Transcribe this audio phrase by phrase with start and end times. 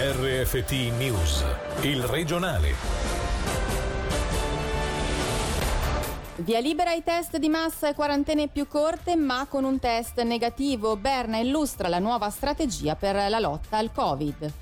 [0.00, 1.44] RFT News,
[1.80, 2.72] il regionale.
[6.36, 10.94] Via libera ai test di massa e quarantene più corte, ma con un test negativo.
[10.94, 14.52] Berna illustra la nuova strategia per la lotta al Covid.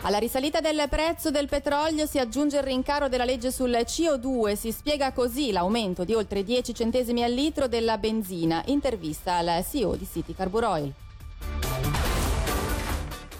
[0.00, 4.54] Alla risalita del prezzo del petrolio si aggiunge il rincaro della legge sul CO2.
[4.54, 8.62] Si spiega così l'aumento di oltre 10 centesimi al litro della benzina.
[8.68, 10.94] Intervista al CEO di City Carbur Oil.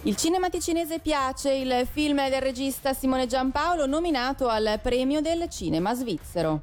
[0.05, 5.93] Il cinema ticinese piace, il film del regista Simone Giampaolo nominato al premio del cinema
[5.93, 6.61] svizzero.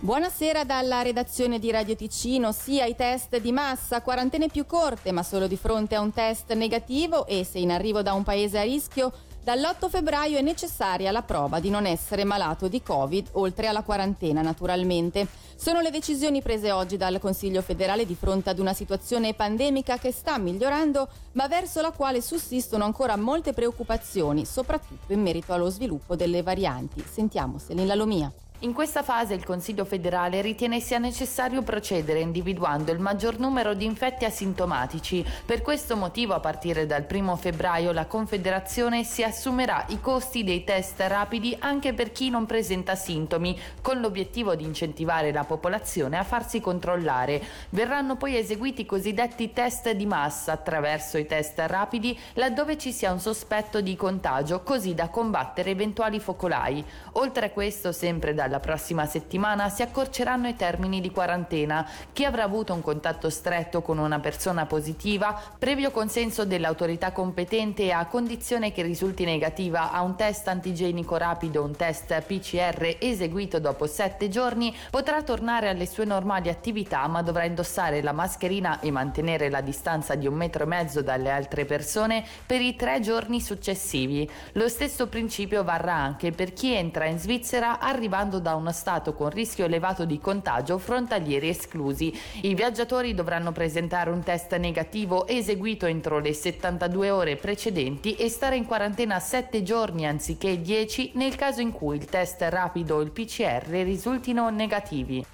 [0.00, 5.22] Buonasera dalla redazione di Radio Ticino, sia i test di massa, quarantene più corte ma
[5.22, 8.62] solo di fronte a un test negativo e se in arrivo da un paese a
[8.62, 9.12] rischio,
[9.48, 14.42] dall'8 febbraio è necessaria la prova di non essere malato di Covid, oltre alla quarantena
[14.42, 15.26] naturalmente.
[15.56, 20.12] Sono le decisioni prese oggi dal Consiglio federale di fronte ad una situazione pandemica che
[20.12, 26.14] sta migliorando, ma verso la quale sussistono ancora molte preoccupazioni, soprattutto in merito allo sviluppo
[26.14, 27.02] delle varianti.
[27.10, 28.30] Sentiamo Selin Lalomia.
[28.62, 33.84] In questa fase il Consiglio federale ritiene sia necessario procedere individuando il maggior numero di
[33.84, 35.24] infetti asintomatici.
[35.46, 40.64] Per questo motivo a partire dal 1 febbraio la Confederazione si assumerà i costi dei
[40.64, 46.24] test rapidi anche per chi non presenta sintomi, con l'obiettivo di incentivare la popolazione a
[46.24, 47.40] farsi controllare.
[47.68, 53.12] Verranno poi eseguiti i cosiddetti test di massa attraverso i test rapidi laddove ci sia
[53.12, 56.84] un sospetto di contagio, così da combattere eventuali focolai.
[57.12, 61.86] Oltre a questo, sempre dal dalla prossima settimana si accorceranno i termini di quarantena.
[62.12, 67.90] Chi avrà avuto un contatto stretto con una persona positiva, previo consenso dell'autorità competente e
[67.92, 73.86] a condizione che risulti negativa a un test antigenico rapido un test PCR eseguito dopo
[73.86, 79.50] sette giorni, potrà tornare alle sue normali attività ma dovrà indossare la mascherina e mantenere
[79.50, 84.28] la distanza di un metro e mezzo dalle altre persone per i tre giorni successivi.
[84.52, 89.30] Lo stesso principio varrà anche per chi entra in Svizzera arrivando da uno stato con
[89.30, 92.12] rischio elevato di contagio frontalieri esclusi.
[92.42, 98.56] I viaggiatori dovranno presentare un test negativo eseguito entro le 72 ore precedenti e stare
[98.56, 103.10] in quarantena 7 giorni anziché 10 nel caso in cui il test rapido o il
[103.10, 105.24] PCR risultino negativi.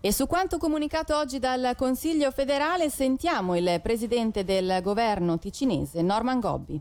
[0.00, 6.38] E su quanto comunicato oggi dal Consiglio federale sentiamo il presidente del governo ticinese Norman
[6.38, 6.80] Gobbi.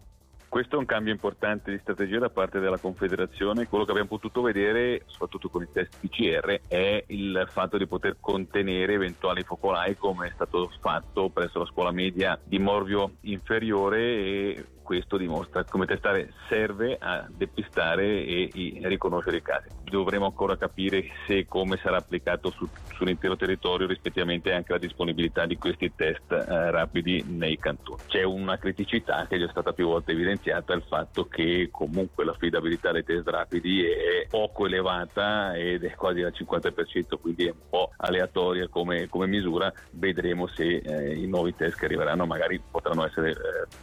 [0.56, 3.68] Questo è un cambio importante di strategia da parte della Confederazione.
[3.68, 8.16] Quello che abbiamo potuto vedere, soprattutto con i test PCR, è il fatto di poter
[8.22, 14.66] contenere eventuali focolai come è stato fatto presso la scuola media di Morvio inferiore e
[14.85, 18.50] questo dimostra come testare serve a depistare e,
[18.84, 19.68] riconoscere i casi.
[19.84, 25.45] Dovremo ancora capire se e come sarà applicato su, sull'intero territorio rispettivamente anche la disponibilità
[25.45, 28.01] di questi test eh, rapidi nei cantoni.
[28.07, 32.91] C'è una criticità che è già stata più volte evidenziata, il fatto che comunque l'affidabilità
[32.91, 37.91] dei test rapidi è poco elevata ed è quasi al 50%, quindi è un po'
[37.97, 39.72] aleatoria come, come misura.
[39.91, 43.35] Vedremo se eh, i nuovi test che arriveranno magari potranno essere eh,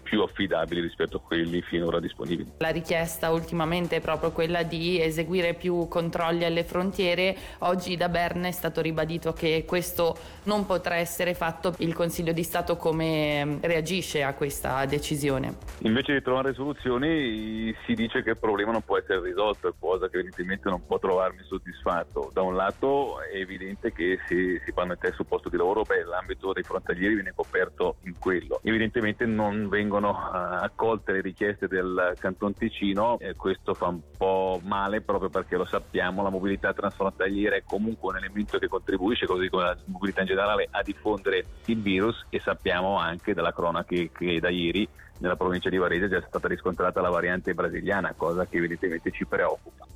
[0.02, 2.52] più affidabili rispetto a quelli finora disponibili.
[2.58, 7.34] La richiesta ultimamente è proprio quella di eseguire più controlli alle frontiere.
[7.60, 11.74] Oggi da Berna è stato ribadito che questo non potrà essere fatto.
[11.78, 15.56] Il Consiglio di Stato come mm, reagisce a questa decisione?
[15.78, 20.18] Invece di trovare soluzioni si dice che il problema non può essere risolto, cosa che
[20.18, 22.30] evidentemente non può trovarmi soddisfatto.
[22.32, 25.82] Da un lato è evidente che se si fanno i test sul posto di lavoro,
[25.82, 28.60] beh, l'ambito dei frontalieri viene coperto in quello.
[28.62, 34.60] Evidentemente non vengono uh, accolte le richieste del Canton Ticino e questo fa un po'
[34.64, 39.48] male proprio perché lo sappiamo, la mobilità transfrontaliera è comunque un elemento che contribuisce, così
[39.48, 44.10] come la mobilità in generale, a diffondere il virus e sappiamo anche dalla cronaca che,
[44.12, 44.86] che da ieri
[45.18, 49.24] nella provincia di Varese è già stata riscontrata la variante brasiliana, cosa che evidentemente ci
[49.24, 49.86] preoccupa.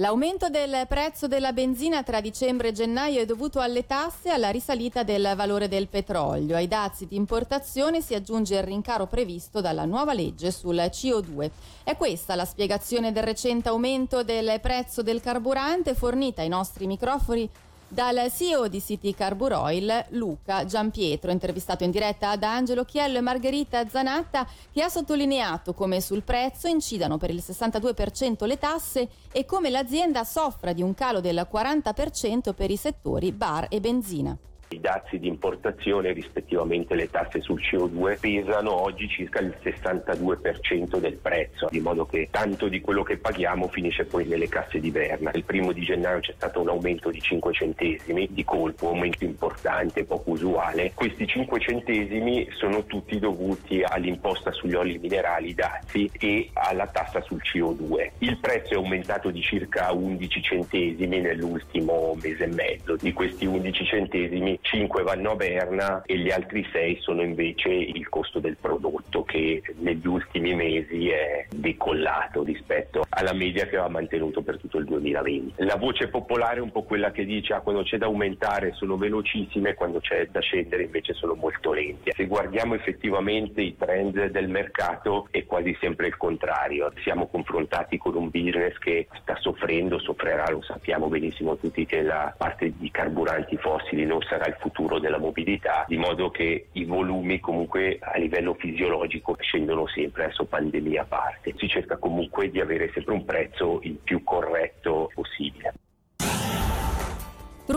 [0.00, 4.48] L'aumento del prezzo della benzina tra dicembre e gennaio è dovuto alle tasse e alla
[4.48, 6.56] risalita del valore del petrolio.
[6.56, 11.50] Ai dazi di importazione si aggiunge il rincaro previsto dalla nuova legge sul CO2.
[11.84, 17.46] È questa la spiegazione del recente aumento del prezzo del carburante fornita ai nostri microfoni
[17.90, 23.20] dal CEO di City Carbur Oil, Luca Giampietro, intervistato in diretta ad Angelo Chiello e
[23.20, 29.44] Margherita Zanatta, che ha sottolineato come sul prezzo incidano per il 62% le tasse e
[29.44, 34.38] come l'azienda soffra di un calo del 40% per i settori bar e benzina.
[34.72, 41.16] I dazi di importazione, rispettivamente le tasse sul CO2, pesano oggi circa il 62% del
[41.16, 45.32] prezzo, di modo che tanto di quello che paghiamo finisce poi nelle casse di Berna.
[45.34, 49.24] Il primo di gennaio c'è stato un aumento di 5 centesimi di colpo, un aumento
[49.24, 50.92] importante, poco usuale.
[50.94, 57.42] Questi 5 centesimi sono tutti dovuti all'imposta sugli oli minerali dazi e alla tassa sul
[57.42, 58.10] CO2.
[58.18, 62.94] Il prezzo è aumentato di circa 11 centesimi nell'ultimo mese e mezzo.
[62.94, 68.08] Di questi 11 centesimi 5 vanno a Berna e gli altri 6 sono invece il
[68.08, 74.42] costo del prodotto che negli ultimi mesi è decollato rispetto alla media che aveva mantenuto
[74.42, 75.64] per tutto il 2020.
[75.64, 78.96] La voce popolare è un po' quella che dice ah, quando c'è da aumentare sono
[78.96, 82.10] velocissime, quando c'è da scendere invece sono molto lenti.
[82.14, 86.92] Se guardiamo effettivamente i trend del mercato è quasi sempre il contrario.
[87.02, 92.34] Siamo confrontati con un business che sta soffrendo, soffrirà, lo sappiamo benissimo tutti che la
[92.36, 97.40] parte di carburanti fossili non sarà il futuro della mobilità, di modo che i volumi
[97.40, 101.54] comunque a livello fisiologico scendono sempre, adesso pandemia a parte.
[101.56, 105.49] Si cerca comunque di avere sempre un prezzo il più corretto possibile.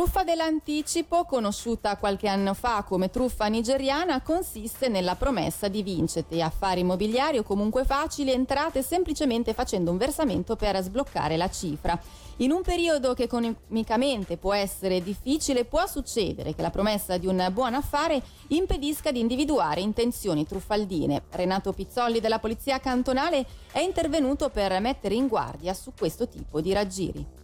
[0.04, 6.82] Truffa dell'anticipo, conosciuta qualche anno fa come truffa nigeriana, consiste nella promessa di vincere affari
[6.82, 11.98] immobiliari o comunque facili entrate semplicemente facendo un versamento per sbloccare la cifra.
[12.38, 17.50] In un periodo che economicamente può essere difficile, può succedere che la promessa di un
[17.54, 21.24] buon affare impedisca di individuare intenzioni truffaldine.
[21.30, 26.74] Renato Pizzolli della Polizia Cantonale è intervenuto per mettere in guardia su questo tipo di
[26.74, 27.42] raggiri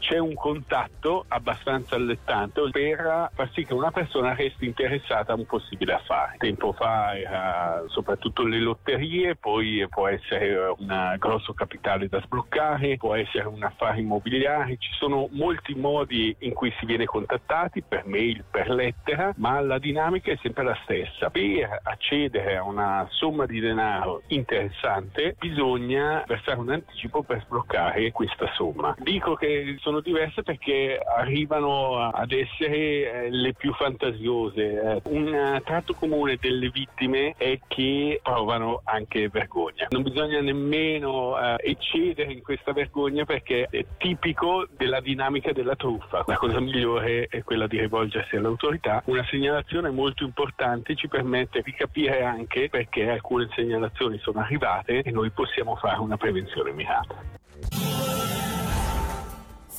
[0.00, 5.46] c'è un contatto abbastanza allettante per far sì che una persona resti interessata a un
[5.46, 6.36] possibile affare.
[6.38, 13.14] Tempo fa era soprattutto le lotterie, poi può essere un grosso capitale da sbloccare, può
[13.14, 18.44] essere un affare immobiliare, ci sono molti modi in cui si viene contattati, per mail,
[18.50, 21.30] per lettera, ma la dinamica è sempre la stessa.
[21.30, 28.50] Per accedere a una somma di denaro interessante bisogna versare un anticipo per sbloccare questa
[28.54, 28.94] somma.
[28.98, 34.80] Dico che sono sono diverse perché arrivano ad essere eh, le più fantasiose.
[34.80, 35.00] Eh.
[35.06, 39.88] Un tratto comune delle vittime è che provano anche vergogna.
[39.90, 46.22] Non bisogna nemmeno eh, eccedere in questa vergogna perché è tipico della dinamica della truffa.
[46.26, 49.02] La cosa migliore è quella di rivolgersi all'autorità.
[49.06, 55.10] Una segnalazione molto importante ci permette di capire anche perché alcune segnalazioni sono arrivate e
[55.10, 57.89] noi possiamo fare una prevenzione mirata.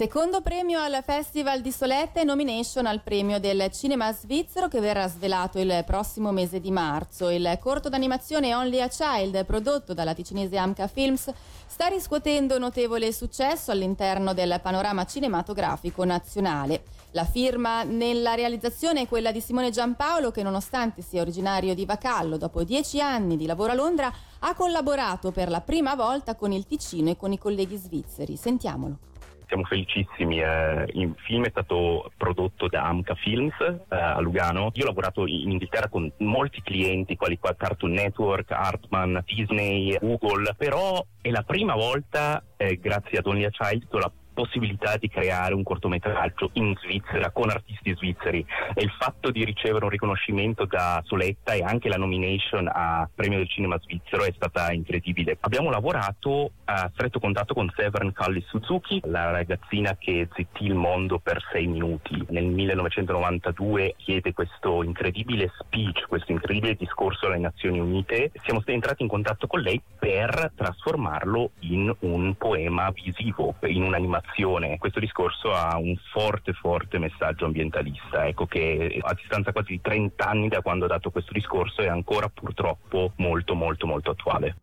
[0.01, 5.07] Secondo premio al Festival di Soletta e nomination al premio del cinema svizzero che verrà
[5.07, 7.29] svelato il prossimo mese di marzo.
[7.29, 11.31] Il corto d'animazione Only a Child, prodotto dalla ticinese Amca Films,
[11.67, 16.81] sta riscuotendo notevole successo all'interno del panorama cinematografico nazionale.
[17.11, 22.37] La firma nella realizzazione è quella di Simone Giampaolo che nonostante sia originario di Vacallo,
[22.37, 26.65] dopo dieci anni di lavoro a Londra, ha collaborato per la prima volta con il
[26.65, 28.35] Ticino e con i colleghi svizzeri.
[28.35, 29.09] Sentiamolo
[29.51, 30.39] siamo felicissimi.
[30.39, 34.71] Eh, il film è stato prodotto da Amca Films eh, a Lugano.
[34.75, 40.55] Io ho lavorato in Inghilterra con molti clienti, quali qua Cartoon Network, Hartman, Disney, Google,
[40.57, 45.53] però è la prima volta, eh, grazie a Child, che ho la possibilità di creare
[45.53, 51.01] un cortometraggio in Svizzera con artisti svizzeri e il fatto di ricevere un riconoscimento da
[51.05, 55.37] Soletta e anche la nomination a Premio del Cinema Svizzero è stata incredibile.
[55.41, 61.19] Abbiamo lavorato a stretto contatto con Severn Cully Suzuki, la ragazzina che zittì il mondo
[61.19, 62.23] per sei minuti.
[62.29, 68.31] Nel 1992 chiede questo incredibile speech, questo incredibile discorso alle Nazioni Unite.
[68.43, 74.77] Siamo entrati in contatto con lei per trasformarlo in un poema visivo, in un'animazione innovazione.
[74.77, 80.25] Questo discorso ha un forte, forte messaggio ambientalista, ecco che a distanza quasi di 30
[80.25, 84.55] anni da quando ha dato questo discorso è ancora purtroppo molto, molto, molto attuale.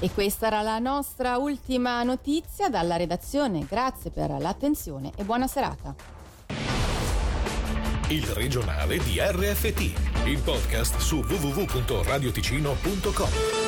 [0.00, 3.64] E questa era la nostra ultima notizia dalla redazione.
[3.68, 5.94] Grazie per l'attenzione e buona serata.
[8.08, 13.61] Il regionale di RFT, il podcast su www.radioticino.com.